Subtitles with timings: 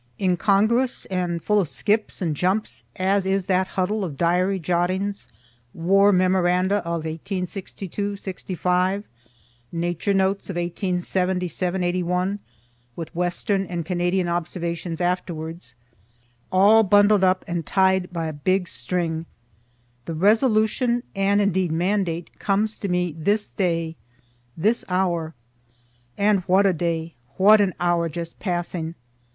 [0.19, 5.27] Incongruous and full of skips and jumps as is that huddle of diary jottings,
[5.75, 9.03] war memoranda of 1862 '65,
[9.71, 12.39] Nature notes of 1877 '81,
[12.95, 15.75] with Western and Canadian observations afterwards,
[16.51, 19.27] all bundled up and tied by a big string,
[20.05, 23.95] the resolution and indeed mandate comes to me this day,
[24.57, 25.35] this hour,
[26.17, 27.13] (and what a day!
[27.37, 28.95] What an hour just passing!